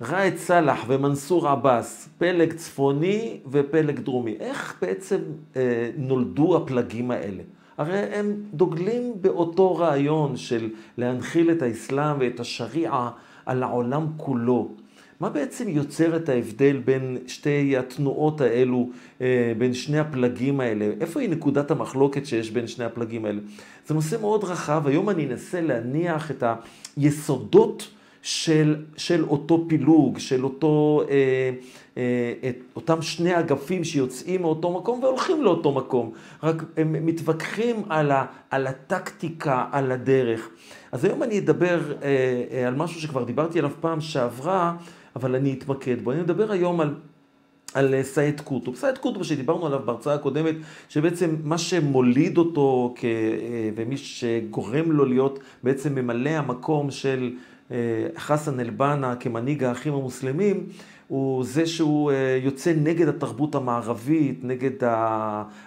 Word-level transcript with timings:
ראאד 0.00 0.36
סאלח 0.36 0.84
ומנסור 0.86 1.48
עבאס, 1.48 2.08
פלג 2.18 2.52
צפוני 2.52 3.38
ופלג 3.50 4.00
דרומי. 4.00 4.36
איך 4.40 4.76
בעצם 4.82 5.18
אה, 5.56 5.90
נולדו 5.96 6.56
הפלגים 6.56 7.10
האלה? 7.10 7.42
הרי 7.78 7.98
הם 7.98 8.34
דוגלים 8.54 9.12
באותו 9.20 9.76
רעיון 9.76 10.36
של 10.36 10.70
להנחיל 10.98 11.50
את 11.50 11.62
האסלאם 11.62 12.16
ואת 12.20 12.40
השריעה 12.40 13.10
על 13.46 13.62
העולם 13.62 14.06
כולו. 14.16 14.68
מה 15.20 15.30
בעצם 15.30 15.68
יוצר 15.68 16.16
את 16.16 16.28
ההבדל 16.28 16.76
בין 16.84 17.18
שתי 17.26 17.76
התנועות 17.76 18.40
האלו, 18.40 18.90
אה, 19.20 19.52
בין 19.58 19.74
שני 19.74 19.98
הפלגים 19.98 20.60
האלה? 20.60 20.90
איפה 21.00 21.20
היא 21.20 21.30
נקודת 21.30 21.70
המחלוקת 21.70 22.26
שיש 22.26 22.50
בין 22.50 22.66
שני 22.66 22.84
הפלגים 22.84 23.24
האלה? 23.24 23.40
זה 23.86 23.94
נושא 23.94 24.16
מאוד 24.20 24.44
רחב, 24.44 24.86
היום 24.86 25.10
אני 25.10 25.26
אנסה 25.26 25.60
להניח 25.60 26.30
את 26.30 26.44
היסודות 26.96 27.90
של, 28.24 28.76
של 28.96 29.24
אותו 29.24 29.64
פילוג, 29.68 30.18
של 30.18 30.44
אותו, 30.44 31.02
אה, 31.10 31.50
אה, 31.96 32.32
את 32.48 32.56
אותם 32.76 33.02
שני 33.02 33.38
אגפים 33.38 33.84
שיוצאים 33.84 34.42
מאותו 34.42 34.72
מקום 34.72 35.02
והולכים 35.02 35.42
לאותו 35.42 35.72
מקום, 35.72 36.12
רק 36.42 36.64
הם 36.76 37.06
מתווכחים 37.06 37.82
על, 37.88 38.10
ה, 38.10 38.26
על 38.50 38.66
הטקטיקה, 38.66 39.64
על 39.72 39.92
הדרך. 39.92 40.48
אז 40.92 41.04
היום 41.04 41.22
אני 41.22 41.38
אדבר 41.38 41.80
אה, 42.02 42.08
אה, 42.50 42.66
על 42.68 42.74
משהו 42.74 43.00
שכבר 43.00 43.24
דיברתי 43.24 43.58
עליו 43.58 43.70
פעם 43.80 44.00
שעברה, 44.00 44.76
אבל 45.16 45.34
אני 45.34 45.52
אתמקד 45.52 46.04
בו. 46.04 46.12
אני 46.12 46.20
אדבר 46.20 46.52
היום 46.52 46.80
על... 46.80 46.94
על 47.74 48.02
סייד 48.02 48.40
קוטוב. 48.40 48.76
סייד 48.76 48.98
קוטוב 48.98 49.22
שדיברנו 49.22 49.66
עליו 49.66 49.80
בהרצאה 49.84 50.14
הקודמת, 50.14 50.54
שבעצם 50.88 51.36
מה 51.44 51.58
שמוליד 51.58 52.38
אותו 52.38 52.94
כ... 52.96 53.04
ומי 53.76 53.96
שגורם 53.96 54.92
לו 54.92 55.04
להיות 55.04 55.38
בעצם 55.62 55.94
ממלא 55.94 56.30
המקום 56.30 56.90
של 56.90 57.32
חסן 58.18 58.60
אל-בנה 58.60 59.16
כמנהיג 59.16 59.64
האחים 59.64 59.94
המוסלמים, 59.94 60.66
הוא 61.08 61.44
זה 61.44 61.66
שהוא 61.66 62.10
אה, 62.10 62.38
יוצא 62.42 62.72
נגד 62.76 63.08
התרבות 63.08 63.54
המערבית, 63.54 64.40
נגד 64.42 64.70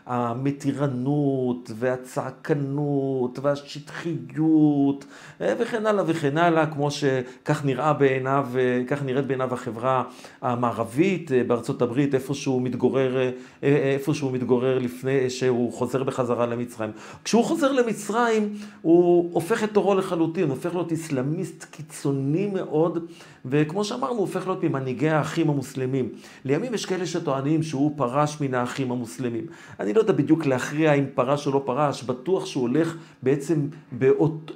המתירנות 0.05 1.71
והצעקנות 1.75 3.39
והשטחיות 3.41 5.05
אה, 5.41 5.53
וכן 5.59 5.85
הלאה 5.85 6.03
וכן 6.07 6.37
הלאה, 6.37 6.65
כמו 6.65 6.91
שכך 6.91 7.65
נראה 7.65 7.93
בעיניו, 7.93 8.47
אה, 8.55 8.81
כך 8.87 9.03
נראית 9.03 9.27
בעיניו 9.27 9.53
החברה 9.53 10.03
המערבית 10.41 11.31
בארצות 11.47 11.81
הברית, 11.81 12.15
איפה 12.15 12.33
שהוא 12.33 12.61
מתגורר, 12.61 13.31
איפה 13.63 14.13
שהוא 14.13 14.31
מתגורר 14.31 14.79
לפני 14.79 15.29
שהוא 15.29 15.73
חוזר 15.73 16.03
בחזרה 16.03 16.45
למצרים. 16.45 16.91
כשהוא 17.23 17.43
חוזר 17.43 17.71
למצרים, 17.71 18.53
הוא 18.81 19.29
הופך 19.33 19.63
את 19.63 19.71
תורו 19.73 19.95
לחלוטין, 19.95 20.43
הוא 20.43 20.51
הופך 20.51 20.73
להיות 20.73 20.91
איסלאמיסט 20.91 21.65
קיצוני 21.71 22.47
מאוד, 22.47 23.05
וכמו 23.45 23.83
שאמרנו, 23.83 24.13
הוא 24.13 24.21
הופך 24.21 24.47
להיות 24.47 24.63
ממנהיגי 24.63 25.09
האחים 25.09 25.27
המוסלמים. 25.45 26.09
לימים 26.45 26.73
יש 26.73 26.85
כאלה 26.85 27.05
שטוענים 27.05 27.63
שהוא 27.63 27.91
פרש 27.97 28.41
מן 28.41 28.53
האחים 28.53 28.91
המוסלמים. 28.91 29.45
אני 29.79 29.93
לא 29.93 29.99
יודע 29.99 30.13
בדיוק 30.13 30.45
להכריע 30.45 30.93
אם 30.93 31.05
פרש 31.13 31.47
או 31.47 31.51
לא 31.51 31.63
פרש, 31.65 32.03
בטוח 32.03 32.45
שהוא 32.45 32.61
הולך 32.61 32.95
בעצם 33.23 33.67
באות, 33.91 34.51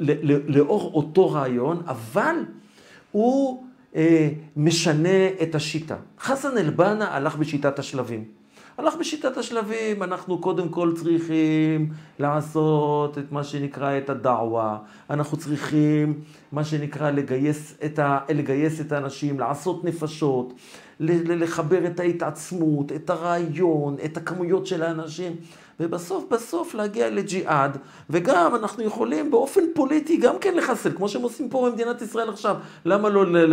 לאור 0.48 0.92
אותו 0.94 1.32
רעיון, 1.32 1.82
אבל 1.88 2.36
הוא 3.12 3.64
אה, 3.96 4.30
משנה 4.56 5.28
את 5.42 5.56
השיטה. 5.56 5.96
חסן 6.20 6.58
אל-בנה 6.58 7.16
הלך 7.16 7.36
בשיטת 7.36 7.80
השלבים. 7.80 8.41
הלך 8.82 8.96
בשיטת 8.96 9.38
השלבים, 9.38 10.04
אנחנו 10.04 10.38
קודם 10.38 10.70
כל 10.70 10.94
צריכים 10.96 11.90
לעשות 12.20 13.18
את 13.18 13.32
מה 13.32 13.44
שנקרא 13.44 13.98
את 13.98 14.10
הדעווה, 14.10 14.78
אנחנו 15.10 15.38
צריכים 15.38 16.20
מה 16.52 16.64
שנקרא 16.64 17.12
לגייס 17.12 17.78
את, 17.86 18.00
ה, 18.00 18.20
לגייס 18.30 18.82
את 18.82 18.92
האנשים, 18.92 19.40
לעשות 19.40 19.84
נפשות, 19.84 20.54
לחבר 21.00 21.86
את 21.86 22.00
ההתעצמות, 22.00 22.92
את 22.92 23.10
הרעיון, 23.10 23.98
את 24.06 24.18
הכמויות 24.18 24.66
של 24.66 24.84
האנשים. 24.84 25.36
ובסוף 25.80 26.26
בסוף 26.32 26.76
להגיע 26.76 27.10
לג'יהאד, 27.10 27.78
וגם 28.10 28.56
אנחנו 28.56 28.84
יכולים 28.84 29.32
באופן 29.32 29.62
פוליטי 29.74 30.18
גם 30.18 30.40
כן 30.42 30.54
לחסל, 30.56 30.92
כמו 30.96 31.10
שהם 31.10 31.22
עושים 31.22 31.50
פה 31.50 31.70
במדינת 31.70 32.02
ישראל 32.02 32.30
עכשיו. 32.30 32.56
למה 32.86 33.10
לא 33.10 33.26
אה, 33.36 33.44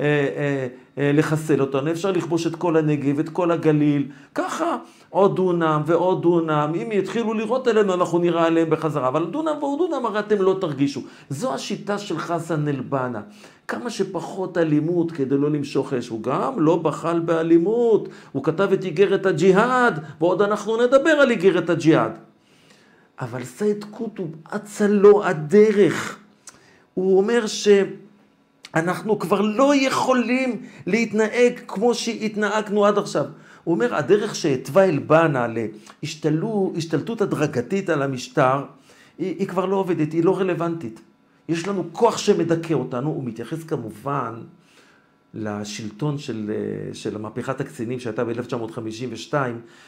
אה, 0.00 0.66
אה, 0.98 1.10
לחסל 1.14 1.60
אותנו? 1.60 1.90
אפשר 1.90 2.12
לכבוש 2.12 2.46
את 2.46 2.56
כל 2.56 2.76
הנגב, 2.76 3.18
את 3.18 3.28
כל 3.28 3.50
הגליל, 3.50 4.08
ככה 4.34 4.76
עוד 5.14 5.36
דונם 5.36 5.82
ועוד 5.86 6.22
דונם. 6.22 6.72
אם 6.82 6.92
יתחילו 6.92 7.34
לירות 7.34 7.66
עלינו, 7.66 7.94
אנחנו 7.94 8.18
נראה 8.18 8.46
עליהם 8.46 8.70
בחזרה. 8.70 9.08
אבל 9.08 9.26
דונם 9.26 9.52
ועוד 9.60 9.78
דונם 9.78 10.06
הרי 10.06 10.18
אתם 10.18 10.42
לא 10.42 10.56
תרגישו. 10.60 11.00
זו 11.30 11.54
השיטה 11.54 11.98
של 11.98 12.18
חסן 12.18 12.68
אל-בנה. 12.68 13.20
כמה 13.68 13.90
שפחות 13.90 14.58
אלימות 14.58 15.12
כדי 15.12 15.36
לא 15.38 15.50
למשוך 15.50 15.92
אש. 15.92 16.08
הוא 16.08 16.22
גם 16.22 16.60
לא 16.60 16.76
בחל 16.76 17.18
באלימות, 17.18 18.08
הוא 18.32 18.44
כתב 18.44 18.68
את 18.72 18.84
איגרת 18.84 19.26
הג'יהאד, 19.26 20.00
ועוד 20.20 20.42
אנחנו 20.42 20.76
נדבר 20.76 21.10
על 21.10 21.30
איגרת 21.30 21.70
הג'יהאד. 21.70 22.12
אבל 23.20 23.44
סייד 23.44 23.84
קוטוב 23.90 24.30
אצה 24.56 24.86
לו 24.86 25.24
הדרך. 25.24 26.18
הוא 26.94 27.18
אומר 27.18 27.46
שאנחנו 28.74 29.18
כבר 29.18 29.40
לא 29.40 29.72
יכולים 29.74 30.62
להתנהג 30.86 31.60
כמו 31.68 31.94
שהתנהגנו 31.94 32.86
עד 32.86 32.98
עכשיו. 32.98 33.24
הוא 33.64 33.74
אומר, 33.74 33.94
הדרך 33.94 34.34
שהתווה 34.34 34.84
אל-בנה 34.84 35.46
להשתלטות 36.74 37.20
הדרגתית 37.20 37.90
על 37.90 38.02
המשטר, 38.02 38.64
היא, 39.18 39.36
היא 39.38 39.48
כבר 39.48 39.66
לא 39.66 39.76
עובדת, 39.76 40.12
היא 40.12 40.24
לא 40.24 40.38
רלוונטית. 40.38 41.00
יש 41.48 41.68
לנו 41.68 41.84
כוח 41.92 42.18
שמדכא 42.18 42.74
אותנו, 42.74 43.08
הוא 43.08 43.24
מתייחס 43.24 43.64
כמובן 43.64 44.34
לשלטון 45.34 46.18
של, 46.18 46.50
של 46.92 47.18
מהפכת 47.18 47.60
הקצינים 47.60 48.00
שהייתה 48.00 48.24
ב-1952, 48.24 49.34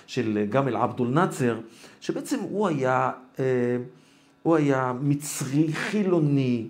של 0.06 0.44
גמל 0.48 0.76
עבדול 0.76 1.08
נאצר, 1.08 1.58
שבעצם 2.00 2.38
הוא 2.40 2.68
היה, 2.68 3.10
אה, 3.38 3.44
הוא 4.42 4.56
היה 4.56 4.92
מצרי 5.00 5.72
חילוני, 5.72 6.68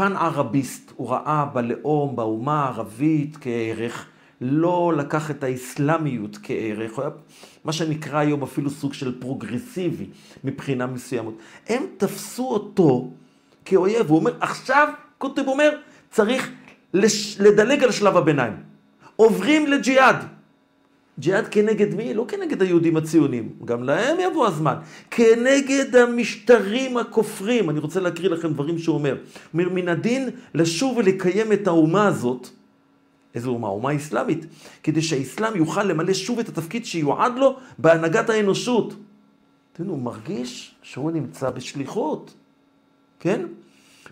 פן 0.00 0.16
ערביסט, 0.16 0.92
הוא 0.96 1.10
ראה 1.10 1.44
בלאום, 1.44 2.16
באומה 2.16 2.64
הערבית 2.64 3.36
כערך, 3.40 4.06
לא 4.40 4.92
לקח 4.96 5.30
את 5.30 5.44
האסלאמיות 5.44 6.38
כערך, 6.42 6.92
הוא 6.94 7.02
היה 7.02 7.10
מה 7.64 7.72
שנקרא 7.72 8.18
היום 8.18 8.42
אפילו 8.42 8.70
סוג 8.70 8.94
של 8.94 9.20
פרוגרסיבי 9.20 10.06
מבחינה 10.44 10.86
מסוימת. 10.86 11.34
הם 11.68 11.82
תפסו 11.96 12.48
אותו 12.48 13.10
כאויב. 13.64 14.10
הוא 14.10 14.18
אומר, 14.18 14.32
עכשיו, 14.40 14.88
קוטב 15.18 15.48
אומר, 15.48 15.70
צריך 16.10 16.50
לש... 16.94 17.40
לדלג 17.40 17.84
על 17.84 17.92
שלב 17.92 18.16
הביניים. 18.16 18.56
עוברים 19.16 19.66
לג'יהאד. 19.66 20.16
ג'יהאד 21.20 21.48
כנגד 21.50 21.94
מי? 21.94 22.14
לא 22.14 22.24
כנגד 22.28 22.62
היהודים 22.62 22.96
הציונים, 22.96 23.48
גם 23.64 23.84
להם 23.84 24.16
יבוא 24.20 24.46
הזמן. 24.46 24.74
כנגד 25.10 25.96
המשטרים 25.96 26.96
הכופרים. 26.96 27.70
אני 27.70 27.78
רוצה 27.78 28.00
להקריא 28.00 28.30
לכם 28.30 28.52
דברים 28.52 28.78
שהוא 28.78 28.94
אומר. 28.94 29.16
אומר, 29.54 29.68
מן 29.68 29.88
הדין 29.88 30.28
לשוב 30.54 30.96
ולקיים 30.96 31.52
את 31.52 31.66
האומה 31.66 32.06
הזאת, 32.06 32.48
איזו 33.34 33.50
אומה? 33.50 33.68
אומה 33.68 33.96
אסלאמית, 33.96 34.46
כדי 34.82 35.02
שהאסלאם 35.02 35.56
יוכל 35.56 35.82
למלא 35.82 36.14
שוב 36.14 36.38
את 36.38 36.48
התפקיד 36.48 36.84
שיועד 36.84 37.38
לו 37.38 37.56
בהנהגת 37.78 38.30
האנושות. 38.30 38.94
אתם 39.72 39.86
הוא 39.86 39.98
מרגיש 39.98 40.74
שהוא 40.82 41.10
נמצא 41.10 41.50
בשליחות. 41.50 42.34
כן? 43.20 43.40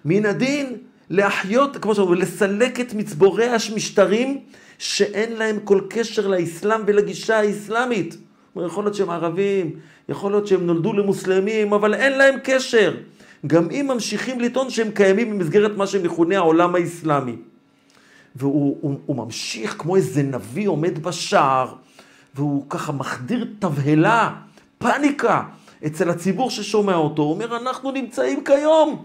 מן 0.04 0.26
הדין 0.26 0.76
להחיות, 1.10 1.76
כמו 1.76 1.94
שאומרים, 1.94 2.20
לסלק 2.20 2.80
את 2.80 2.94
מצבורי 2.94 3.46
המשטרים 3.46 4.41
שאין 4.78 5.32
להם 5.32 5.58
כל 5.64 5.80
קשר 5.91 6.26
לאסלאם 6.26 6.80
ולגישה 6.86 7.38
האסלאמית. 7.38 8.16
יכול 8.66 8.84
להיות 8.84 8.94
שהם 8.94 9.10
ערבים, 9.10 9.70
יכול 10.08 10.32
להיות 10.32 10.46
שהם 10.46 10.66
נולדו 10.66 10.92
למוסלמים, 10.92 11.72
אבל 11.72 11.94
אין 11.94 12.19
להם 12.19 12.34
קשר. 12.44 12.94
גם 13.46 13.70
אם 13.70 13.91
ממשיכים 13.94 14.41
לטעון 14.41 14.70
שהם 14.70 14.91
קיימים 14.91 15.30
במסגרת 15.30 15.76
מה 15.76 15.86
שמכונה 15.86 16.36
העולם 16.36 16.74
האסלאמי. 16.74 17.36
והוא 18.36 18.78
הוא, 18.80 18.99
הוא 19.06 19.16
ממשיך 19.16 19.75
כמו 19.78 19.96
איזה 19.96 20.22
נביא 20.22 20.69
עומד 20.69 21.02
בשער, 21.02 21.75
והוא 22.34 22.64
ככה 22.69 22.93
מחדיר 22.93 23.46
תבהלה, 23.58 24.34
פניקה. 24.78 25.43
אצל 25.87 26.11
הציבור 26.11 26.50
ששומע 26.50 26.94
אותו, 26.94 27.22
הוא 27.22 27.31
אומר, 27.31 27.56
אנחנו 27.56 27.90
נמצאים 27.90 28.44
כיום 28.44 29.04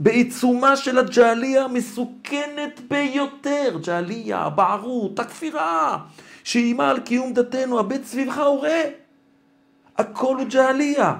בעיצומה 0.00 0.76
של 0.76 0.98
הג'עליה 0.98 1.64
המסוכנת 1.64 2.80
ביותר, 2.90 3.78
ג'עליה, 3.86 4.38
הבערות, 4.38 5.18
הכפירה, 5.18 5.98
שאיימה 6.44 6.90
על 6.90 7.00
קיום 7.00 7.32
דתנו, 7.32 7.78
הבט 7.78 8.04
סביבך 8.04 8.36
וראה. 8.36 8.84
הכל 9.98 10.36
הוא 10.36 10.46
ג'עליה. 10.50 11.14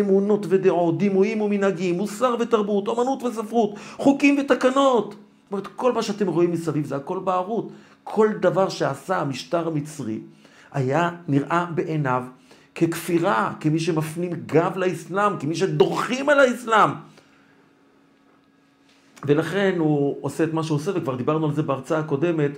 אמונות 0.00 0.46
ודעות, 0.48 0.98
דימויים 0.98 1.40
ומנהגים, 1.40 1.96
מוסר 1.96 2.36
ותרבות, 2.40 2.88
אמנות 2.88 3.22
וספרות, 3.22 3.74
חוקים 3.96 4.38
ותקנות. 4.40 5.08
זאת 5.08 5.52
אומרת, 5.52 5.66
כל 5.66 5.92
מה 5.92 6.02
שאתם 6.02 6.26
רואים 6.26 6.52
מסביב 6.52 6.86
זה 6.86 6.96
הכל 6.96 7.18
בערות. 7.18 7.68
כל 8.04 8.28
דבר 8.40 8.68
שעשה 8.68 9.20
המשטר 9.20 9.68
המצרי 9.68 10.18
היה 10.72 11.10
נראה 11.28 11.66
בעיניו 11.74 12.22
ככפירה, 12.74 13.52
כמי 13.60 13.78
שמפנים 13.78 14.30
גב 14.46 14.76
לאסלאם, 14.76 15.38
כמי 15.38 15.54
שדורכים 15.54 16.28
על 16.28 16.40
האסלאם. 16.40 16.90
ולכן 19.26 19.74
הוא 19.78 20.16
עושה 20.20 20.44
את 20.44 20.52
מה 20.52 20.62
שהוא 20.62 20.76
עושה, 20.76 20.90
וכבר 20.94 21.16
דיברנו 21.16 21.46
על 21.46 21.52
זה 21.52 21.62
בהרצאה 21.62 21.98
הקודמת, 21.98 22.50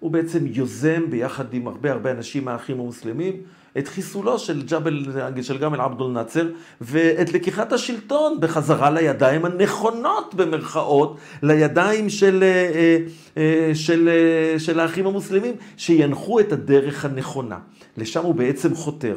הוא 0.00 0.10
בעצם 0.10 0.46
יוזם 0.46 1.10
ביחד 1.10 1.54
עם 1.54 1.68
הרבה 1.68 1.92
הרבה 1.92 2.10
אנשים 2.10 2.44
מהאחים 2.44 2.80
המוסלמים 2.80 3.42
את 3.78 3.88
חיסולו 3.88 4.38
של 4.38 4.62
ג'בל, 4.62 5.06
של 5.42 5.58
גמל 5.58 5.80
עבדול 5.80 6.12
נאצר, 6.12 6.48
ואת 6.80 7.32
לקיחת 7.32 7.72
השלטון 7.72 8.40
בחזרה 8.40 8.90
לידיים 8.90 9.44
הנכונות 9.44 10.34
במרכאות, 10.34 11.16
לידיים 11.42 12.08
של, 12.08 12.42
אה, 12.42 12.98
אה, 13.36 13.70
של, 13.74 14.08
אה, 14.08 14.58
של 14.58 14.80
האחים 14.80 15.06
המוסלמים, 15.06 15.54
שינחו 15.76 16.40
את 16.40 16.52
הדרך 16.52 17.04
הנכונה. 17.04 17.58
לשם 17.96 18.22
הוא 18.22 18.34
בעצם 18.34 18.74
חותר. 18.74 19.16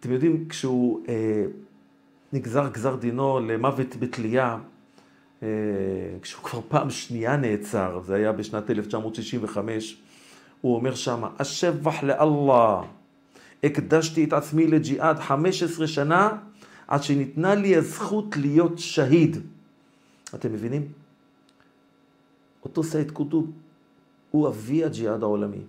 אתם 0.00 0.12
יודעים, 0.12 0.44
כשהוא 0.48 1.00
נגזר 2.32 2.68
גזר 2.72 2.96
דינו 2.96 3.40
למוות 3.40 3.96
בתלייה, 3.98 4.58
כשהוא 6.22 6.44
כבר 6.44 6.60
פעם 6.68 6.90
שנייה 6.90 7.36
נעצר, 7.36 8.00
זה 8.06 8.14
היה 8.14 8.32
בשנת 8.32 8.70
1965, 8.70 10.00
הוא 10.60 10.76
אומר 10.76 10.94
שמה, 10.94 11.30
השבח 11.38 12.02
לאללה. 12.02 12.82
הקדשתי 13.64 14.24
את 14.24 14.32
עצמי 14.32 14.66
לג'יהאד 14.66 15.18
15 15.18 15.86
שנה, 15.86 16.30
עד 16.88 17.02
שניתנה 17.02 17.54
לי 17.54 17.76
הזכות 17.76 18.36
להיות 18.36 18.78
שהיד. 18.78 19.36
אתם 20.34 20.52
מבינים? 20.52 20.92
אותו 22.64 22.82
סייד 22.84 23.10
קוטוב 23.10 23.50
הוא 24.30 24.48
אבי 24.48 24.84
הג'יהאד 24.84 25.22
העולמי. 25.22 25.62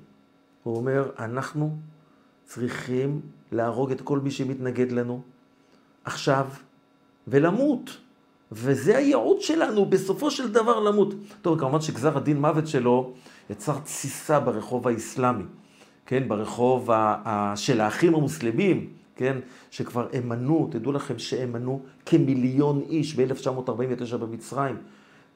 הוא 0.63 0.77
אומר, 0.77 1.11
אנחנו 1.19 1.77
צריכים 2.45 3.21
להרוג 3.51 3.91
את 3.91 4.01
כל 4.01 4.19
מי 4.19 4.31
שמתנגד 4.31 4.91
לנו 4.91 5.21
עכשיו 6.03 6.47
ולמות. 7.27 7.97
וזה 8.53 8.97
הייעוד 8.97 9.41
שלנו, 9.41 9.85
בסופו 9.85 10.31
של 10.31 10.51
דבר 10.51 10.79
למות. 10.79 11.13
טוב, 11.41 11.59
כמובן 11.59 11.81
שגזר 11.81 12.17
הדין 12.17 12.41
מוות 12.41 12.67
שלו 12.67 13.13
יצר 13.50 13.79
תסיסה 13.79 14.39
ברחוב 14.39 14.88
האסלאמי. 14.88 15.44
כן, 16.05 16.23
ברחוב 16.27 16.91
ה- 16.91 17.15
ה- 17.25 17.53
של 17.57 17.81
האחים 17.81 18.15
המוסלמים, 18.15 18.88
כן, 19.15 19.38
שכבר 19.71 20.07
אמנו, 20.17 20.67
תדעו 20.71 20.91
לכם 20.91 21.19
שאמנו 21.19 21.81
כמיליון 22.05 22.81
איש 22.89 23.15
ב-1949 23.19 24.17
במצרים. 24.17 24.75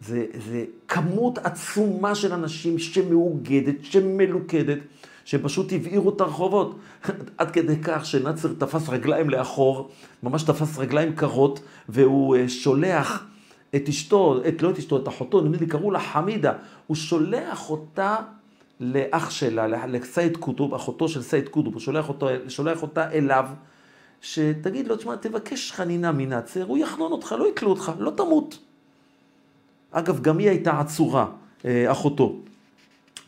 זה, 0.02 0.26
זה 0.48 0.66
כמות 0.88 1.38
עצומה 1.38 2.16
של 2.16 2.34
אנשים 2.34 2.80
שמאוגדת, 2.80 3.76
שמלוכדת, 3.82 4.78
שפשוט 5.28 5.74
הבעירו 5.74 6.10
את 6.10 6.22
הרחובות. 6.22 6.80
עד 7.38 7.52
כדי 7.52 7.76
כך 7.84 8.06
שנאצר 8.06 8.54
תפס 8.54 8.90
רגליים 8.90 9.30
לאחור, 9.30 9.90
ממש 10.24 10.44
תפס 10.44 10.78
רגליים 10.78 11.16
קרות, 11.16 11.60
והוא 11.90 12.36
אה, 12.36 12.50
שולח 12.50 13.26
את 13.76 13.90
אשתו, 13.90 14.42
את, 14.48 14.62
לא 14.62 14.70
את 14.70 14.78
אשתו, 14.78 14.98
את 14.98 15.08
אחותו, 15.08 15.42
נדמה 15.42 15.58
לי 15.58 15.68
קראו 15.68 15.92
לה 15.92 16.00
חמידה, 16.00 16.54
הוא 16.88 16.96
שולח 16.96 17.70
אותה 17.70 18.16
לאח 18.80 19.30
שלה, 19.30 19.88
לסייד 19.88 20.38
קוטוב, 20.38 20.74
אחותו 20.74 21.08
של 21.08 21.22
סייד 21.22 21.50
קוטוב, 21.50 21.74
הוא 21.74 21.82
שולח, 21.82 22.10
אותו, 22.10 22.28
שולח 22.48 22.82
אותה 22.82 23.12
אליו, 23.12 23.46
שתגיד 24.22 24.88
לו, 24.88 24.96
תשמע, 24.96 25.16
תבקש 25.16 25.72
חנינה 25.72 26.12
מנאצר, 26.12 26.64
הוא 26.64 26.78
יחנון 26.78 27.12
אותך, 27.12 27.36
לא 27.40 27.48
יקלו 27.48 27.70
אותך, 27.70 27.92
לא 28.00 28.12
תמות. 28.12 28.60
אגב, 29.92 30.22
גם 30.22 30.38
היא 30.38 30.50
הייתה 30.50 30.80
עצורה, 30.80 31.26
אה, 31.66 31.92
אחותו. 31.92 32.36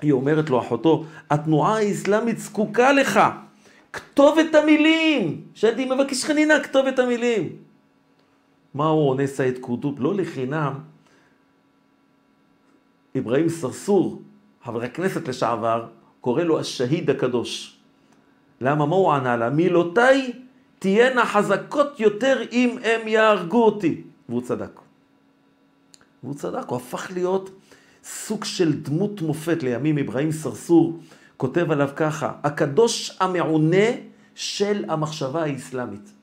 היא 0.02 0.12
אומרת 0.12 0.50
לו, 0.50 0.60
אחותו, 0.60 1.06
התנועה 1.30 1.78
האסלאמית 1.78 2.40
זקוקה 2.40 2.92
לך, 2.92 3.20
כתוב 3.94 4.40
את 4.40 4.56
המילים, 4.56 5.42
שאני 5.54 5.86
מבקש 5.86 6.24
חנינה, 6.24 6.60
כתוב 6.60 6.88
את 6.88 7.00
המילים. 7.00 7.50
מה 8.74 8.88
הוא 8.88 9.10
עונה 9.10 9.28
סייד 9.28 9.58
קוטוב? 9.58 10.02
לא 10.02 10.16
לחינם, 10.16 10.74
אברהים 13.18 13.50
סרסור, 13.50 14.22
חבר 14.64 14.84
הכנסת 14.84 15.28
לשעבר, 15.28 15.86
קורא 16.22 16.44
לו 16.44 16.60
השהיד 16.60 17.10
הקדוש. 17.10 17.80
למה? 18.62 18.86
מה 18.86 18.96
הוא 18.96 19.12
ענה 19.14 19.38
לה? 19.38 19.50
מילותיי 19.50 20.34
תהיינה 20.80 21.26
חזקות 21.26 22.00
יותר 22.00 22.42
אם 22.52 22.78
הם 22.84 23.08
יהרגו 23.08 23.66
אותי. 23.66 24.02
והוא 24.30 24.42
צדק. 24.42 24.80
והוא 26.24 26.36
צדק, 26.36 26.68
הוא 26.68 26.78
הפך 26.78 27.12
להיות 27.14 27.50
סוג 28.04 28.44
של 28.44 28.82
דמות 28.82 29.22
מופת. 29.22 29.64
לימים 29.64 29.98
אברהים 29.98 30.32
סרסור 30.32 31.00
כותב 31.38 31.72
עליו 31.72 31.90
ככה, 31.96 32.32
הקדוש 32.44 33.18
המעונה 33.20 33.88
של 34.36 34.86
המחשבה 34.88 35.44
האסלאמית. 35.44 36.14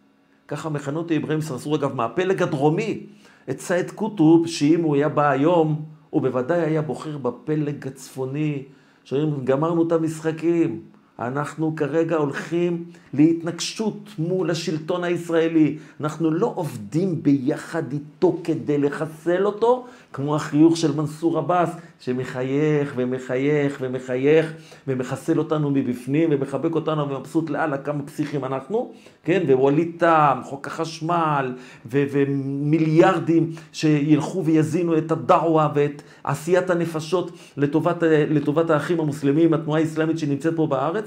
ככה 0.48 0.68
מכנו 0.68 0.98
אותי 0.98 1.16
אברהים 1.16 1.40
סרסור, 1.40 1.76
אגב, 1.76 1.94
מהפלג 1.94 2.42
הדרומי, 2.42 3.06
את 3.50 3.60
סייד 3.60 3.90
קוטוב, 3.90 4.46
שאם 4.46 4.82
הוא 4.82 4.96
היה 4.96 5.08
בא 5.08 5.30
היום, 5.30 5.84
הוא 6.10 6.22
בוודאי 6.22 6.60
היה 6.60 6.82
בוחר 6.82 7.18
בפלג 7.18 7.86
הצפוני, 7.86 8.62
שאומרים, 9.04 9.44
גמרנו 9.44 9.86
את 9.86 9.92
המשחקים, 9.92 10.80
אנחנו 11.18 11.76
כרגע 11.76 12.16
הולכים 12.16 12.84
להתנגשות 13.14 14.10
מול 14.18 14.50
השלטון 14.50 15.04
הישראלי. 15.04 15.78
אנחנו 16.00 16.30
לא 16.30 16.52
עובדים 16.54 17.22
ביחד 17.22 17.92
איתו 17.92 18.40
כדי 18.44 18.78
לחסל 18.78 19.46
אותו, 19.46 19.86
כמו 20.12 20.36
החיוך 20.36 20.76
של 20.76 20.94
מנסור 20.94 21.38
עבאס, 21.38 21.70
שמחייך 22.00 22.92
ומחייך 22.96 23.78
ומחייך 23.80 24.52
ומחסל 24.88 25.38
אותנו 25.38 25.70
מבפנים 25.70 26.28
ומחבק 26.32 26.74
אותנו 26.74 27.08
ומבסוט 27.08 27.50
לאללה 27.50 27.78
כמה 27.78 28.02
פסיכים 28.02 28.44
אנחנו, 28.44 28.92
כן? 29.24 29.42
ווליד 29.48 29.92
טעם, 29.98 30.42
חוק 30.42 30.66
החשמל 30.66 31.52
ו- 31.86 32.04
ומיליארדים 32.10 33.52
שילכו 33.72 34.44
ויזינו 34.44 34.98
את 34.98 35.12
הדעווה 35.12 35.68
ואת 35.74 36.02
עשיית 36.24 36.70
הנפשות 36.70 37.30
לטובת, 37.56 38.02
לטובת 38.30 38.70
האחים 38.70 39.00
המוסלמים, 39.00 39.54
התנועה 39.54 39.80
האסלאמית 39.80 40.18
שנמצאת 40.18 40.56
פה 40.56 40.66
בארץ. 40.66 41.05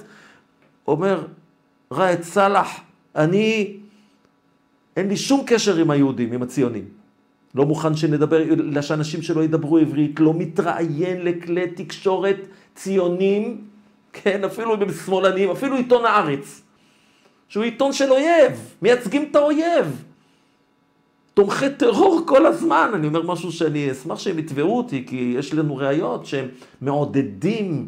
אומר 0.87 1.25
ראאד 1.91 2.21
סאלח, 2.21 2.79
אני, 3.15 3.77
אין 4.97 5.07
לי 5.07 5.17
שום 5.17 5.43
קשר 5.47 5.77
עם 5.77 5.91
היהודים, 5.91 6.33
עם 6.33 6.43
הציונים. 6.43 6.85
לא 7.55 7.65
מוכן 7.65 7.95
שנדבר, 7.95 8.41
שאנשים 8.81 9.21
שלא 9.21 9.43
ידברו 9.43 9.77
עברית, 9.77 10.19
לא 10.19 10.33
מתראיין 10.33 11.25
לכלי 11.25 11.67
תקשורת 11.67 12.37
ציונים, 12.75 13.61
כן, 14.13 14.43
אפילו 14.43 14.75
אם 14.75 14.81
הם 14.81 14.93
שמאלנים, 14.93 15.49
אפילו 15.49 15.75
עיתון 15.75 16.05
הארץ, 16.05 16.61
שהוא 17.47 17.63
עיתון 17.63 17.93
של 17.93 18.11
אויב, 18.11 18.75
מייצגים 18.81 19.27
את 19.31 19.35
האויב. 19.35 20.03
תומכי 21.33 21.69
טרור 21.77 22.21
כל 22.25 22.45
הזמן, 22.45 22.91
אני 22.93 23.07
אומר 23.07 23.21
משהו 23.21 23.51
שאני 23.51 23.91
אשמח 23.91 24.19
שהם 24.19 24.39
יתבעו 24.39 24.77
אותי, 24.77 25.05
כי 25.07 25.33
יש 25.37 25.53
לנו 25.53 25.75
ראיות 25.75 26.25
שהם 26.25 26.47
מעודדים 26.81 27.87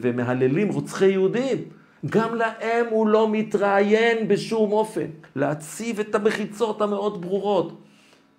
ומהללים 0.00 0.68
רוצחי 0.68 1.06
יהודים. 1.06 1.58
גם 2.06 2.34
להם 2.34 2.86
הוא 2.90 3.08
לא 3.08 3.28
מתראיין 3.32 4.28
בשום 4.28 4.72
אופן. 4.72 5.06
להציב 5.36 6.00
את 6.00 6.14
המחיצות 6.14 6.82
המאוד 6.82 7.20
ברורות. 7.20 7.82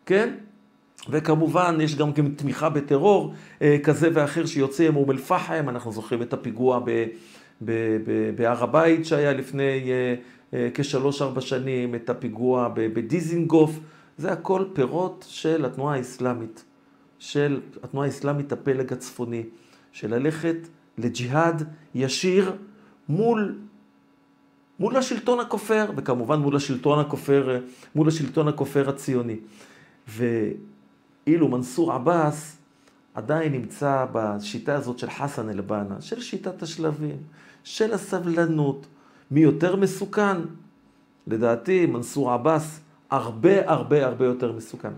כן? 0.05 0.29
וכמובן, 1.09 1.77
יש 1.81 1.95
גם 1.95 2.11
תמיכה 2.35 2.69
בטרור 2.69 3.33
אה, 3.61 3.77
כזה 3.83 4.09
ואחר 4.13 4.45
שיוצא 4.45 4.89
מאום 4.89 5.11
אל-פחם, 5.11 5.65
אנחנו 5.69 5.91
זוכרים 5.91 6.21
את 6.21 6.33
הפיגוע 6.33 6.79
בהר 8.35 8.63
הבית 8.63 9.05
שהיה 9.05 9.33
לפני 9.33 9.91
אה, 9.91 10.15
אה, 10.53 10.69
כשלוש-ארבע 10.73 11.41
שנים, 11.41 11.95
את 11.95 12.09
הפיגוע 12.09 12.69
בדיזינגוף, 12.73 13.79
זה 14.17 14.31
הכל 14.31 14.65
פירות 14.73 15.25
של 15.29 15.65
התנועה 15.65 15.95
האסלאמית, 15.95 16.63
של 17.19 17.61
התנועה 17.83 18.07
האסלאמית 18.07 18.51
הפלג 18.51 18.93
הצפוני, 18.93 19.43
של 19.91 20.15
ללכת 20.15 20.55
לג'יהאד 20.97 21.63
ישיר 21.95 22.51
מול 23.09 23.55
מול 24.79 24.95
השלטון 24.95 25.39
הכופר, 25.39 25.91
וכמובן 25.95 26.39
מול 26.39 26.55
השלטון 26.55 26.99
הכופר, 26.99 27.59
מול 27.95 28.07
השלטון 28.07 28.47
הכופר 28.47 28.89
הציוני. 28.89 29.35
ואילו 30.07 31.47
מנסור 31.47 31.93
עבאס 31.93 32.57
עדיין 33.13 33.51
נמצא 33.51 34.05
בשיטה 34.11 34.75
הזאת 34.75 34.99
של 34.99 35.09
חסן 35.09 35.49
אל-בנה, 35.49 36.01
של 36.01 36.21
שיטת 36.21 36.63
השלבים, 36.63 37.17
של 37.63 37.93
הסבלנות. 37.93 38.87
מי 39.31 39.39
יותר 39.39 39.75
מסוכן? 39.75 40.37
לדעתי, 41.27 41.85
מנסור 41.85 42.31
עבאס 42.31 42.79
הרבה 43.09 43.71
הרבה 43.71 44.05
הרבה 44.05 44.25
יותר 44.25 44.51
מסוכן. 44.51 44.93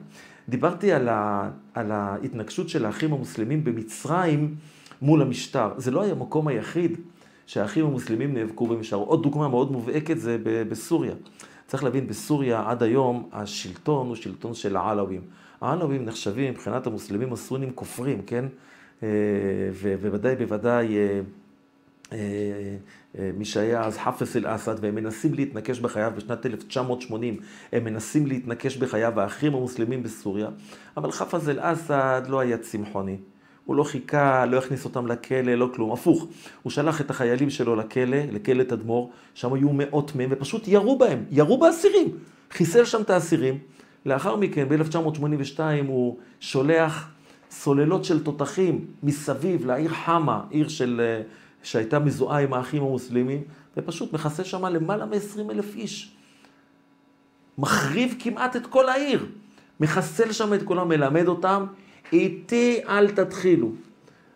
דיברתי 0.49 0.91
על, 0.91 1.09
ה, 1.09 1.49
על 1.73 1.91
ההתנגשות 1.91 2.69
של 2.69 2.85
האחים 2.85 3.13
המוסלמים 3.13 3.63
במצרים 3.63 4.55
מול 5.01 5.21
המשטר. 5.21 5.69
זה 5.77 5.91
לא 5.91 6.01
היה 6.01 6.11
המקום 6.11 6.47
היחיד 6.47 6.97
שהאחים 7.45 7.85
המוסלמים 7.85 8.33
נאבקו 8.33 8.67
במשטר. 8.67 8.95
עוד 8.95 9.23
דוגמה 9.23 9.47
מאוד 9.47 9.71
מובהקת 9.71 10.17
זה 10.17 10.37
בסוריה. 10.43 11.13
צריך 11.67 11.83
להבין, 11.83 12.07
בסוריה 12.07 12.63
עד 12.67 12.83
היום 12.83 13.29
השלטון 13.31 14.07
הוא 14.07 14.15
שלטון 14.15 14.53
של 14.53 14.75
העלווים. 14.77 15.21
העלווים 15.61 16.05
נחשבים 16.05 16.53
מבחינת 16.53 16.87
המוסלמים 16.87 17.33
הסונים 17.33 17.71
כופרים, 17.75 18.21
כן? 18.21 18.45
אה, 19.03 19.07
ובוודאי 19.81 20.35
בוודאי 20.35 20.97
אה, 20.97 21.21
מי 23.37 23.45
שהיה 23.45 23.83
אז 23.83 23.97
חפס 23.97 24.35
אל-אסד, 24.35 24.75
והם 24.81 24.95
מנסים 24.95 25.33
להתנקש 25.33 25.79
בחייו 25.79 26.11
בשנת 26.15 26.45
1980, 26.45 27.37
הם 27.71 27.83
מנסים 27.83 28.27
להתנקש 28.27 28.77
בחייו 28.77 29.19
האחים 29.19 29.55
המוסלמים 29.55 30.03
בסוריה, 30.03 30.49
אבל 30.97 31.11
חפס 31.11 31.49
אל-אסד 31.49 32.21
לא 32.27 32.39
היה 32.39 32.57
צמחוני. 32.57 33.17
הוא 33.69 33.75
לא 33.75 33.83
חיכה, 33.83 34.45
לא 34.45 34.57
הכניס 34.57 34.85
אותם 34.85 35.07
לכלא, 35.07 35.55
לא 35.55 35.69
כלום. 35.75 35.91
הפוך, 35.91 36.27
הוא 36.61 36.71
שלח 36.71 37.01
את 37.01 37.09
החיילים 37.09 37.49
שלו 37.49 37.75
לכלא, 37.75 38.17
לכלא 38.31 38.63
תדמור, 38.63 39.11
שם 39.33 39.53
היו 39.53 39.69
מאות 39.73 40.15
מהם, 40.15 40.29
ופשוט 40.31 40.67
ירו 40.67 40.97
בהם, 40.97 41.25
ירו 41.31 41.57
באסירים. 41.57 42.07
חיסל 42.51 42.85
שם 42.85 43.01
את 43.01 43.09
האסירים. 43.09 43.57
לאחר 44.05 44.35
מכן, 44.35 44.69
ב-1982, 44.69 45.59
הוא 45.87 46.17
שולח 46.39 47.09
סוללות 47.51 48.05
של 48.05 48.23
תותחים 48.23 48.85
מסביב 49.03 49.65
לעיר 49.65 49.93
חמה, 49.93 50.41
עיר 50.49 50.67
של, 50.67 51.01
אה, 51.03 51.21
שהייתה 51.63 51.99
מזוהה 51.99 52.39
עם 52.39 52.53
האחים 52.53 52.83
המוסלמים, 52.83 53.43
ופשוט 53.77 54.13
מכסה 54.13 54.43
שם 54.43 54.65
למעלה 54.65 55.05
מ-20 55.05 55.51
אלף 55.51 55.75
איש. 55.75 56.11
מחריב 57.57 58.15
כמעט 58.19 58.55
את 58.55 58.67
כל 58.67 58.89
העיר. 58.89 59.25
מחסל 59.79 60.31
שם 60.31 60.53
את 60.53 60.63
כולם, 60.63 60.89
מלמד 60.89 61.27
אותם 61.27 61.65
איתי 62.13 62.81
אל 62.87 63.11
תתחילו. 63.11 63.71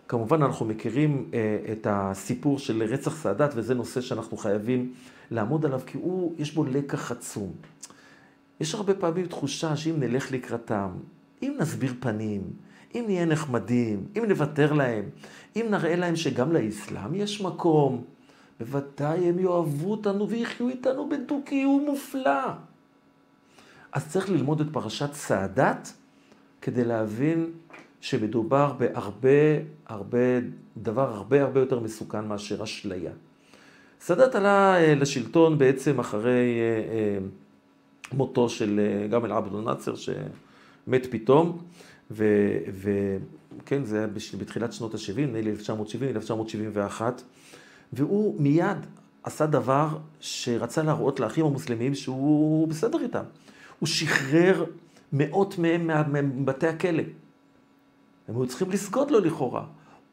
כמובן 0.08 0.44
אנחנו 0.44 0.66
מכירים 0.66 1.30
אה, 1.34 1.58
את 1.72 1.88
הסיפור 1.90 2.60
של 2.60 2.84
רצח 2.84 3.16
סאדאת, 3.16 3.50
וזה 3.56 3.74
נושא 3.74 4.02
שאנחנו 4.02 4.38
חייבים 4.38 4.94
לעמוד 5.32 5.66
עליו, 5.66 5.82
כי 5.86 5.98
הוא, 5.98 6.34
יש 6.38 6.54
בו 6.54 6.64
לקח 6.64 7.12
עצום. 7.12 7.52
יש 8.60 8.76
הרבה 8.76 8.94
פעמים 8.94 9.26
תחושה 9.26 9.76
שאם 9.76 10.00
נלך 10.00 10.32
לקראתם, 10.32 10.90
אם 11.42 11.56
נסביר 11.60 11.94
פנים, 12.00 12.42
אם 12.96 13.04
נהיה 13.08 13.26
נחמדים, 13.26 14.06
אם 14.18 14.26
נוותר 14.28 14.74
להם, 14.74 15.04
אם 15.56 15.66
נראה 15.70 15.96
להם 15.96 16.16
שגם 16.16 16.52
לאסלאם 16.52 17.16
יש 17.16 17.42
מקום, 17.42 18.04
בוודאי 18.60 19.30
הם 19.30 19.40
יאהבו 19.40 19.92
אותנו 19.92 20.30
ויחיו 20.30 20.70
איתנו 20.70 21.10
בדו-קיום 21.10 21.86
מופלא. 21.86 22.50
אז 23.92 24.08
צריך 24.10 24.30
ללמוד 24.30 24.62
את 24.62 24.68
פרשת 24.72 25.14
סאדאת 25.14 25.88
כדי 26.62 26.86
להבין 26.86 27.52
שמדובר 28.04 28.74
בהרבה, 28.78 29.30
הרבה, 29.86 30.18
דבר 30.78 31.14
הרבה 31.14 31.42
הרבה 31.42 31.60
יותר 31.60 31.80
מסוכן 31.80 32.26
מאשר 32.26 32.64
אשליה. 32.64 33.12
סאדאת 34.02 34.36
עלה 34.36 34.76
אה, 34.76 34.96
לשלטון 34.96 35.58
בעצם 35.58 36.00
אחרי 36.00 36.60
אה, 36.60 36.94
אה, 36.94 37.18
מותו 38.12 38.50
של 38.50 38.80
גמל 39.12 39.32
עבד 39.32 39.56
אל-נאצר 39.56 39.96
שמת 39.96 41.08
פתאום, 41.10 41.62
וכן, 42.12 43.84
זה 43.84 43.98
היה 43.98 44.08
בתחילת 44.40 44.74
שנות 44.74 44.94
ה-70, 44.94 45.20
נדמה 45.20 45.42
לי 45.42 45.52
1970, 45.52 46.10
1971, 46.10 47.22
והוא 47.94 48.42
מיד 48.42 48.78
עשה 49.24 49.46
דבר 49.46 49.98
שרצה 50.20 50.84
להראות 50.84 51.20
לאחים 51.20 51.46
המוסלמים 51.46 51.96
שהוא 51.96 52.68
בסדר 52.68 53.00
איתם. 53.04 53.24
הוא 53.80 53.88
שחרר 53.88 54.66
מאות 55.14 55.58
מהם 55.58 56.42
מבתי 56.42 56.68
הכלא. 56.68 57.04
הם 58.28 58.36
היו 58.36 58.48
צריכים 58.48 58.72
לסגוד 58.72 59.12
לו 59.12 59.20
לכאורה. 59.20 59.64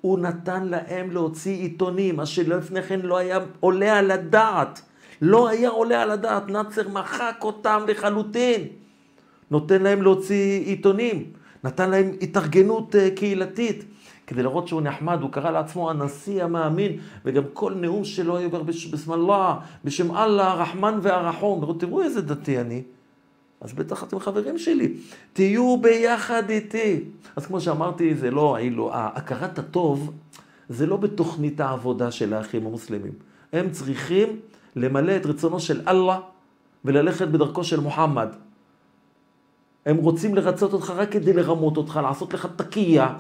הוא 0.01 0.19
נתן 0.19 0.67
להם 0.67 1.11
להוציא 1.11 1.57
עיתונים, 1.57 2.17
מה 2.17 2.27
שלפני 2.27 2.83
כן 2.83 3.01
לא 3.01 3.17
היה 3.17 3.39
עולה 3.61 3.99
על 3.99 4.11
הדעת. 4.11 4.83
לא 5.23 5.49
היה 5.49 5.69
עולה 5.69 6.03
על 6.03 6.11
הדעת, 6.11 6.49
נאצר 6.49 6.89
מחק 6.89 7.37
אותם 7.43 7.81
לחלוטין. 7.89 8.67
נותן 9.51 9.83
להם 9.83 10.03
להוציא 10.03 10.61
עיתונים, 10.65 11.25
נתן 11.65 11.91
להם 11.91 12.11
התארגנות 12.23 12.97
אה, 12.97 13.09
קהילתית. 13.17 13.85
כדי 14.27 14.43
להראות 14.43 14.69
שהוא 14.69 14.81
נחמד, 14.81 15.21
הוא 15.23 15.31
קרא 15.31 15.51
לעצמו 15.51 15.91
הנשיא 15.91 16.45
המאמין, 16.45 16.97
וגם 17.25 17.43
כל 17.53 17.75
נאום 17.75 18.05
שלו 18.05 18.37
היה 18.37 18.47
אומר 18.47 18.63
בשם 18.63 19.13
אללה, 19.13 19.57
בשם 19.85 20.17
אללה, 20.17 20.53
הרחמן 20.53 20.99
והרחום. 21.03 21.79
תראו 21.79 22.03
איזה 22.03 22.23
דתי 22.23 22.61
אני. 22.61 22.83
אז 23.61 23.73
בטח 23.73 24.05
אתם 24.05 24.21
חברים 24.21 24.59
שלי. 24.59 24.93
תהיו 25.33 25.77
ביחד 25.81 26.51
איתי. 26.51 27.01
אז 27.37 27.47
כמו 27.47 27.61
שאמרתי, 27.61 28.15
זה 28.15 28.31
לא, 28.31 28.57
אילו, 28.59 28.91
הכרת 28.93 29.59
הטוב, 29.59 30.13
זה 30.69 30.87
לא 30.87 30.97
בתוכנית 30.97 31.61
העבודה 31.61 32.11
של 32.11 32.35
האחים 32.35 32.67
המוסלמים. 32.67 33.13
הם 33.53 33.71
צריכים 33.71 34.41
למלא 34.77 35.17
את 35.17 35.27
רצונו 35.27 35.61
של 35.61 35.81
אללה 35.89 36.21
וללכת 36.85 37.29
בדרכו 37.29 37.65
של 37.65 37.81
מוחמד. 37.81 38.29
הם 39.87 39.97
רוצים 39.97 40.35
לרצות 40.35 40.73
אותך 40.73 40.91
רק 40.97 41.11
כדי 41.11 41.33
לרמות 41.33 41.77
אותך, 41.77 42.01
לעשות 42.03 42.35
לך 42.35 42.49
תקייה, 42.57 43.15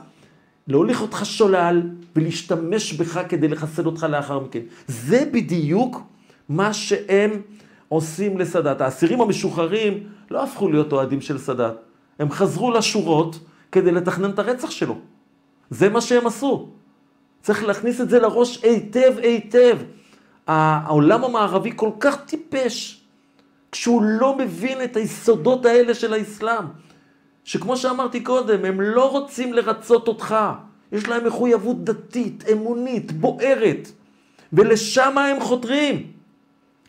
להוליך 0.69 1.03
אותך 1.03 1.21
שולל 1.25 1.83
ולהשתמש 2.17 2.93
בך 2.93 3.21
כדי 3.29 3.49
לחסל 3.49 3.87
אותך 3.87 4.07
לאחר 4.11 4.39
מכן. 4.39 4.61
זה 4.89 5.25
בדיוק 5.33 6.03
מה 6.49 6.73
שהם 6.73 7.31
עושים 7.91 8.39
לסאדאת. 8.39 8.81
האסירים 8.81 9.21
המשוחררים 9.21 10.09
לא 10.31 10.43
הפכו 10.43 10.69
להיות 10.69 10.93
אוהדים 10.93 11.21
של 11.21 11.39
סאדאת. 11.39 11.75
הם 12.19 12.31
חזרו 12.31 12.71
לשורות 12.71 13.39
כדי 13.73 13.91
לתכנן 13.93 14.31
את 14.31 14.39
הרצח 14.39 14.71
שלו. 14.71 14.99
זה 15.71 15.89
מה 15.89 16.01
שהם 16.01 16.27
עשו. 16.27 16.69
צריך 17.43 17.65
להכניס 17.65 18.01
את 18.01 18.11
זה 18.11 18.19
לראש 18.19 18.65
היטב 18.65 19.13
היטב. 19.23 19.79
העולם 20.47 21.25
המערבי 21.25 21.73
כל 21.77 21.91
כך 22.01 22.17
טיפש, 22.25 23.01
כשהוא 23.73 24.03
לא 24.03 24.39
מבין 24.39 24.85
את 24.85 24.97
היסודות 24.97 25.67
האלה 25.67 25.95
של 25.95 26.13
האסלאם. 26.13 26.65
שכמו 27.45 27.77
שאמרתי 27.77 28.21
קודם, 28.21 28.65
הם 28.65 28.81
לא 28.81 29.11
רוצים 29.11 29.53
לרצות 29.53 30.09
אותך. 30.09 30.37
יש 30.93 31.09
להם 31.09 31.27
מחויבות 31.27 31.85
דתית, 31.85 32.45
אמונית, 32.53 33.13
בוערת. 33.13 33.89
ולשם 34.53 35.19
הם 35.19 35.41
חותרים. 35.41 36.07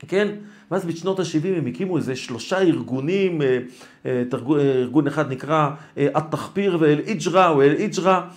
כן? 0.08 0.27
ואז 0.71 0.85
בשנות 0.85 1.19
ה-70 1.19 1.47
הם 1.57 1.65
הקימו 1.65 1.97
איזה 1.97 2.15
שלושה 2.15 2.59
ארגונים, 2.59 3.41
אה, 3.41 3.59
אה, 4.05 4.23
ארגון 4.59 5.07
אחד 5.07 5.31
נקרא 5.31 5.69
א-תחפיר 5.97 6.77
ואל-איג'רה 6.79 7.49
או 7.49 7.61
אל-איג'רה, 7.61 8.27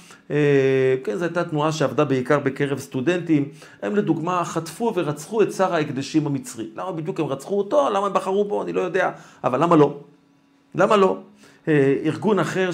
כן, 1.05 1.17
זו 1.17 1.25
הייתה 1.25 1.45
תנועה 1.45 1.73
שעבדה 1.73 2.05
בעיקר 2.05 2.39
בקרב 2.39 2.79
סטודנטים. 2.79 3.49
הם 3.83 3.97
לדוגמה 3.97 4.45
חטפו 4.45 4.93
ורצחו 4.95 5.43
את 5.43 5.53
שר 5.53 5.75
ההקדשים 5.75 6.27
המצרי. 6.27 6.69
למה 6.77 6.93
בדיוק 6.93 7.21
הם 7.21 7.27
רצחו 7.27 7.59
אותו? 7.59 7.91
למה 7.91 8.07
הם 8.07 8.13
בחרו 8.13 8.45
בו? 8.45 8.63
אני 8.63 8.73
לא 8.73 8.81
יודע. 8.81 9.11
אבל 9.45 9.63
למה 9.63 9.77
לא? 9.77 10.01
למה 10.75 10.97
לא? 10.97 11.19
אה, 11.69 11.97
ארגון 12.05 12.39
אחר 12.39 12.71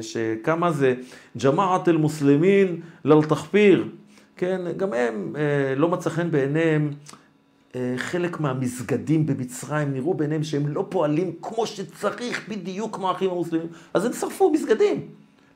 שקמה 0.00 0.72
זה 0.72 0.94
ג'מאעת 1.44 1.88
אל-מוסלמין 1.88 2.80
לאל-תחפיר. 3.04 3.88
כן, 4.36 4.60
גם 4.76 4.92
הם, 4.92 5.36
לא 5.76 5.88
מצא 5.88 6.10
חן 6.10 6.30
בעיניהם 6.30 6.90
אה, 6.90 7.21
חלק 7.96 8.40
מהמסגדים 8.40 9.26
במצרים 9.26 9.92
נראו 9.92 10.14
בעיניהם 10.14 10.44
שהם 10.44 10.68
לא 10.68 10.86
פועלים 10.88 11.32
כמו 11.42 11.66
שצריך, 11.66 12.48
בדיוק 12.48 12.96
כמו 12.96 13.08
האחים 13.08 13.30
המוסלמים, 13.30 13.66
אז 13.94 14.04
הם 14.04 14.12
שרפו 14.12 14.50
מסגדים. 14.50 15.06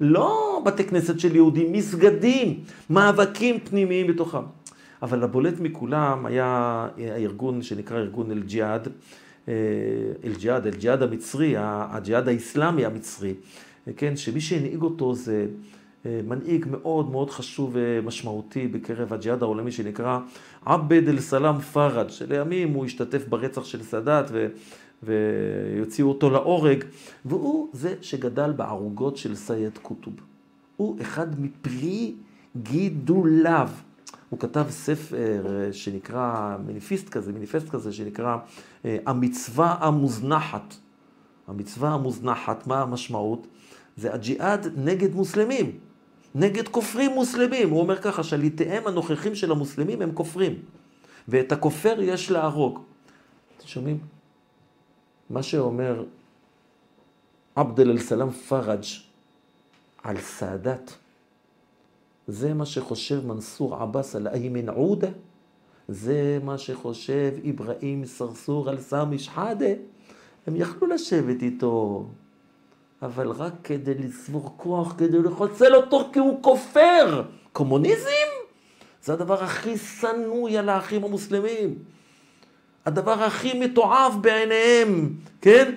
לא 0.01 0.63
בתי 0.65 0.85
כנסת 0.85 1.21
של 1.21 1.37
יהודים, 1.37 1.73
מסגדים, 1.73 2.65
מאבקים 2.91 3.61
פנימיים 3.61 4.07
בתוכם. 4.07 4.43
אבל 5.03 5.23
הבולט 5.23 5.61
מכולם 5.61 6.27
היה 6.27 6.89
הארגון 6.99 7.63
שנקרא 7.63 7.99
ארגון 7.99 8.31
אל-ג'יהאד, 8.31 8.89
אה, 9.49 9.55
אל-ג'יהאד, 10.25 10.67
אל-ג'יהאד 10.67 11.03
המצרי, 11.03 11.55
הג'יהאד 11.59 12.29
האיסלאמי 12.29 12.85
המצרי, 12.85 13.35
כן, 13.97 14.17
שמי 14.17 14.41
שהנהיג 14.41 14.83
אותו 14.83 15.15
זה 15.15 15.33
אה, 15.33 15.47
מנהיג 16.27 16.67
מאוד 16.71 17.11
מאוד 17.11 17.31
חשוב 17.31 17.71
ומשמעותי 17.73 18.69
בקרב 18.69 19.13
הג'יהאד 19.13 19.43
העולמי 19.43 19.73
שנקרא 19.73 20.19
עבד 20.65 21.09
אל-סלאם 21.09 21.61
פראג', 21.61 22.09
שלימים 22.09 22.73
הוא 22.73 22.85
השתתף 22.85 23.29
ברצח 23.29 23.65
של 23.65 23.83
סאדאת 23.83 24.27
ו... 24.31 24.47
ויוציאו 25.03 26.09
אותו 26.09 26.31
להורג, 26.31 26.85
והוא 27.25 27.69
זה 27.73 27.95
שגדל 28.01 28.53
בערוגות 28.53 29.17
של 29.17 29.35
סייד 29.35 29.79
קוטוב. 29.83 30.15
הוא 30.77 31.01
אחד 31.01 31.41
מפרי 31.41 32.15
גידוליו. 32.63 33.69
הוא 34.31 34.41
כתב 34.41 34.67
ספר 34.71 35.47
שנקרא, 35.73 36.57
מניפיסט 36.67 37.09
כזה, 37.09 37.33
מניפסט 37.33 37.69
כזה, 37.69 37.93
שנקרא 37.93 38.37
אה, 38.85 38.97
המצווה 39.07 39.77
המוזנחת. 39.81 40.75
המצווה 41.49 41.91
המוזנחת, 41.91 42.67
מה 42.67 42.83
המשמעות? 42.83 43.47
זה 43.97 44.15
הג'יהאד 44.15 44.67
נגד 44.77 45.15
מוסלמים. 45.15 45.73
נגד 46.35 46.69
כופרים 46.69 47.11
מוסלמים. 47.11 47.71
הוא 47.71 47.81
אומר 47.81 47.97
ככה, 47.97 48.23
שליטיהם 48.23 48.87
הנוכחים 48.87 49.35
של 49.35 49.53
המוסלמים 49.53 50.03
הם 50.03 50.13
כופרים, 50.15 50.55
ואת 51.29 51.53
הכופר 51.53 51.97
יש 52.01 52.31
להרוג. 52.31 52.81
אתם 53.59 53.67
שומעים? 53.67 53.99
מה 55.31 55.43
שאומר 55.43 56.05
עבדל 57.55 57.91
אל-סלאם 57.91 58.31
פראג' 58.31 58.85
על 60.03 60.21
סאדאת, 60.21 60.91
זה 62.29 62.55
מה 62.55 62.67
שחושב 62.67 63.27
מנסור 63.27 63.75
עבאס 63.75 64.17
על 64.17 64.29
איימן 64.29 64.69
עודה, 64.69 65.09
זה 65.89 66.39
מה 66.45 66.59
שחושב 66.59 67.33
אברהים 67.51 68.05
סרסור 68.05 68.69
על 68.69 68.81
סמי 68.81 69.19
שחאדה. 69.19 69.73
הם 70.47 70.57
יכלו 70.57 70.87
לשבת 70.87 71.43
איתו, 71.43 72.07
אבל 73.03 73.29
רק 73.29 73.53
כדי 73.65 73.95
לצבור 73.95 74.55
כוח, 74.57 74.95
כדי 74.99 75.19
לחסל 75.19 75.75
אותו 75.75 76.09
כי 76.13 76.19
הוא 76.19 76.43
כופר. 76.43 77.23
קומוניזם? 77.53 78.31
זה 79.05 79.13
הדבר 79.13 79.45
הכי 79.45 79.79
שנוי 79.79 80.59
על 80.59 80.69
האחים 80.69 81.05
המוסלמים. 81.05 81.75
הדבר 82.87 83.23
הכי 83.23 83.59
מתועב 83.59 84.15
בעיניהם, 84.21 85.13
כן? 85.41 85.73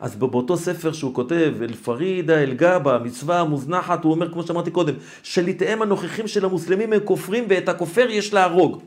אז 0.00 0.16
באותו 0.16 0.56
ספר 0.56 0.92
שהוא 0.92 1.14
כותב, 1.14 1.54
אל 1.62 1.72
פרידה, 1.72 2.42
אל 2.42 2.54
גבה, 2.54 2.98
מצווה 2.98 3.40
המוזנחת, 3.40 4.04
הוא 4.04 4.12
אומר, 4.12 4.32
כמו 4.32 4.42
שאמרתי 4.42 4.70
קודם, 4.70 4.94
שליטיהם 5.22 5.82
הנוכחים 5.82 6.28
של 6.28 6.44
המוסלמים 6.44 6.92
הם 6.92 7.00
כופרים 7.04 7.44
ואת 7.48 7.68
הכופר 7.68 8.10
יש 8.10 8.34
להרוג. 8.34 8.82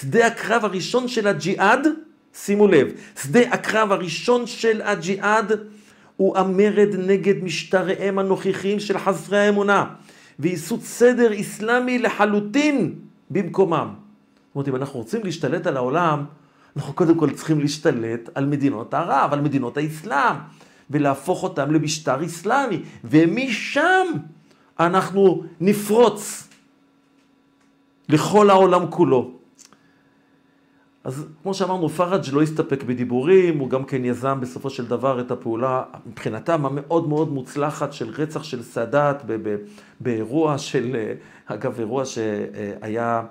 שדה 0.00 0.26
הקרב 0.26 0.64
הראשון 0.64 1.08
של 1.08 1.26
הג'יהאד, 1.26 1.88
שימו 2.34 2.68
לב, 2.68 2.88
שדה 3.22 3.40
הקרב 3.40 3.92
הראשון 3.92 4.46
של 4.46 4.82
הג'יהאד 4.82 5.52
הוא 6.20 6.38
המרד 6.38 6.88
נגד 6.98 7.44
משטריהם 7.44 8.18
הנוכחיים 8.18 8.80
של 8.80 8.98
חסרי 8.98 9.38
האמונה, 9.38 9.84
וייסוד 10.38 10.80
סדר 10.82 11.32
איסלאמי 11.32 11.98
לחלוטין 11.98 12.94
במקומם. 13.30 13.88
זאת 13.88 14.54
אומרת, 14.54 14.68
אם 14.68 14.76
אנחנו 14.76 14.98
רוצים 15.00 15.20
להשתלט 15.24 15.66
על 15.66 15.76
העולם, 15.76 16.24
אנחנו 16.76 16.92
קודם 16.92 17.18
כל 17.18 17.30
צריכים 17.30 17.60
להשתלט 17.60 18.28
על 18.34 18.46
מדינות 18.46 18.94
ערב, 18.94 19.32
על 19.32 19.40
מדינות 19.40 19.76
האסלאם, 19.76 20.36
ולהפוך 20.90 21.42
אותם 21.42 21.70
למשטר 21.70 22.24
אסלאמי, 22.24 22.82
ומשם 23.04 24.06
אנחנו 24.80 25.44
נפרוץ 25.60 26.48
לכל 28.08 28.50
העולם 28.50 28.90
כולו. 28.90 29.39
אז 31.04 31.26
כמו 31.42 31.54
שאמרנו, 31.54 31.88
פראג' 31.88 32.22
לא 32.32 32.42
הסתפק 32.42 32.82
בדיבורים, 32.82 33.58
הוא 33.58 33.68
גם 33.70 33.84
כן 33.84 34.04
יזם 34.04 34.38
בסופו 34.40 34.70
של 34.70 34.86
דבר 34.86 35.20
את 35.20 35.30
הפעולה, 35.30 35.82
מבחינתם 36.06 36.66
המאוד 36.66 37.08
מאוד 37.08 37.32
מוצלחת 37.32 37.92
של 37.92 38.10
רצח 38.10 38.42
של 38.42 38.62
סאדאת 38.62 39.22
באירוע 40.00 40.58
של, 40.58 40.96
אגב, 41.46 41.78
אירוע 41.78 42.04
שהיה 42.04 43.22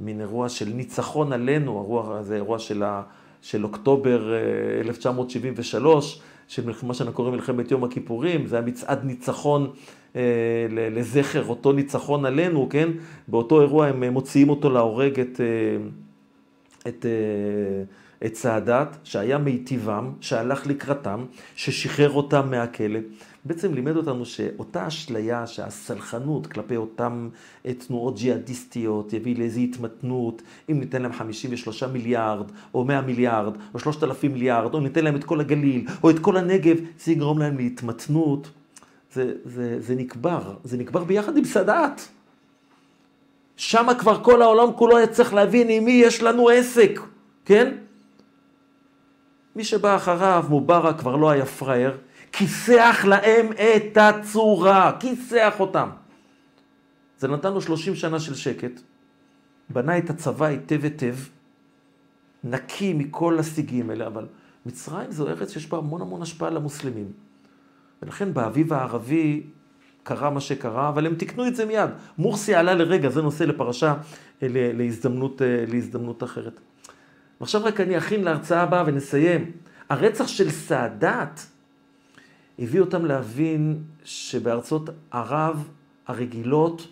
מין 0.00 0.20
אירוע 0.20 0.48
של 0.48 0.68
ניצחון 0.68 1.32
עלינו, 1.32 1.80
אירוע, 1.80 2.22
זה 2.22 2.36
אירוע 2.36 2.58
של, 2.58 2.82
ה, 2.82 3.02
של 3.42 3.64
אוקטובר 3.64 4.32
1973, 4.84 6.16
אה, 6.16 6.22
של 6.48 6.70
מה 6.82 6.94
שאנחנו 6.94 7.16
קוראים 7.16 7.34
מלחמת 7.34 7.70
יום 7.70 7.84
הכיפורים, 7.84 8.46
זה 8.46 8.56
היה 8.56 8.66
מצעד 8.66 9.04
ניצחון 9.04 9.70
אה, 10.16 10.22
לזכר 10.70 11.48
אותו 11.48 11.72
ניצחון 11.72 12.24
עלינו, 12.24 12.68
כן? 12.70 12.88
באותו 13.28 13.60
אירוע 13.60 13.86
הם 13.86 14.04
מוציאים 14.04 14.48
אותו 14.48 14.70
להורג 14.70 15.20
את... 15.20 15.40
את, 16.86 17.06
אה, 17.06 18.26
את 18.26 18.34
סאדאת, 18.34 18.88
שהיה 19.04 19.38
מיטיבם, 19.38 20.12
שהלך 20.20 20.66
לקראתם, 20.66 21.24
ששחרר 21.56 22.10
אותם 22.10 22.50
מהכלא. 22.50 23.00
בעצם 23.44 23.74
לימד 23.74 23.96
אותנו 23.96 24.26
שאותה 24.26 24.86
אשליה 24.86 25.46
שהסלחנות 25.46 26.46
כלפי 26.46 26.76
אותן 26.76 27.28
אה, 27.66 27.72
תנועות 27.74 28.18
ג'יהאדיסטיות 28.18 29.12
יביא 29.12 29.38
לאיזו 29.38 29.60
התמתנות, 29.60 30.42
אם 30.70 30.80
ניתן 30.80 31.02
להם 31.02 31.12
53 31.12 31.82
מיליארד, 31.82 32.52
או 32.74 32.84
100 32.84 33.00
מיליארד, 33.00 33.56
או 33.74 33.78
3,000 33.78 34.32
מיליארד, 34.32 34.74
או 34.74 34.80
ניתן 34.80 35.04
להם 35.04 35.16
את 35.16 35.24
כל 35.24 35.40
הגליל, 35.40 35.86
או 36.02 36.10
את 36.10 36.18
כל 36.18 36.36
הנגב, 36.36 36.76
זה 37.04 37.12
יגרום 37.12 37.38
להם 37.38 37.56
להתמתנות. 37.56 38.50
זה, 39.12 39.32
זה, 39.44 39.80
זה 39.80 39.94
נקבר, 39.94 40.54
זה 40.64 40.76
נקבר 40.76 41.04
ביחד 41.04 41.36
עם 41.36 41.44
סאדאת. 41.44 42.00
שם 43.58 43.86
כבר 43.98 44.24
כל 44.24 44.42
העולם 44.42 44.72
כולו 44.72 44.96
היה 44.96 45.06
צריך 45.06 45.34
להבין 45.34 45.68
עם 45.70 45.84
מי 45.84 45.90
יש 45.90 46.22
לנו 46.22 46.48
עסק, 46.48 47.00
כן? 47.44 47.74
מי 49.56 49.64
שבא 49.64 49.96
אחריו, 49.96 50.44
מובארק 50.48 51.00
כבר 51.00 51.16
לא 51.16 51.30
היה 51.30 51.46
פראייר, 51.46 51.96
כיסח 52.32 53.04
להם 53.08 53.52
את 53.52 53.96
הצורה, 53.96 54.92
כיסח 55.00 55.54
אותם. 55.60 55.88
זה 57.18 57.28
נתן 57.28 57.52
לו 57.52 57.60
30 57.60 57.94
שנה 57.94 58.20
של 58.20 58.34
שקט, 58.34 58.80
בנה 59.70 59.98
את 59.98 60.10
הצבא 60.10 60.46
היטב 60.46 60.84
היטב, 60.84 61.14
נקי 62.44 62.94
מכל 62.94 63.38
הסיגים 63.38 63.90
האלה, 63.90 64.06
אבל 64.06 64.26
מצרים 64.66 65.10
זו 65.10 65.28
ארץ 65.28 65.52
שיש 65.52 65.66
בה 65.66 65.78
המון 65.78 66.00
המון 66.00 66.22
השפעה 66.22 66.50
למוסלמים. 66.50 67.12
ולכן 68.02 68.34
באביב 68.34 68.72
הערבי 68.72 69.42
קרה 70.08 70.30
מה 70.30 70.40
שקרה, 70.40 70.88
אבל 70.88 71.06
הם 71.06 71.14
תיקנו 71.14 71.46
את 71.46 71.56
זה 71.56 71.64
מיד. 71.64 71.90
מורסי 72.18 72.54
עלה 72.54 72.74
לרגע, 72.74 73.08
זה 73.08 73.22
נושא 73.22 73.44
לפרשה, 73.44 73.94
אה, 74.42 74.48
להזדמנות, 74.50 75.42
אה, 75.42 75.64
להזדמנות 75.68 76.22
אחרת. 76.22 76.60
ועכשיו 77.40 77.64
רק 77.64 77.80
אני 77.80 77.98
אכין 77.98 78.24
להרצאה 78.24 78.62
הבאה 78.62 78.84
ונסיים. 78.86 79.50
הרצח 79.88 80.26
של 80.26 80.50
סאדאת 80.50 81.40
הביא 82.58 82.80
אותם 82.80 83.04
להבין 83.04 83.82
שבארצות 84.04 84.90
ערב 85.10 85.68
הרגילות 86.06 86.88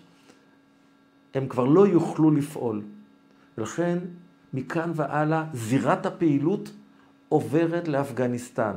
הם 1.33 1.47
כבר 1.47 1.65
לא 1.65 1.87
יוכלו 1.87 2.31
לפעול. 2.31 2.81
ולכן 3.57 3.97
מכאן 4.53 4.91
והלאה 4.95 5.43
זירת 5.53 6.05
הפעילות 6.05 6.69
עוברת 7.29 7.87
לאפגניסטן. 7.87 8.73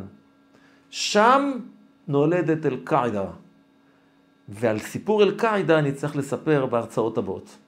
שם 0.90 1.52
נולדת 2.08 2.66
אל-קאעידה. 2.66 3.30
ועל 4.50 4.78
סיפור 4.78 5.22
אל-קאעידה 5.22 5.78
אני 5.78 5.92
צריך 5.92 6.16
לספר 6.16 6.66
בהרצאות 6.66 7.18
הבאות. 7.18 7.58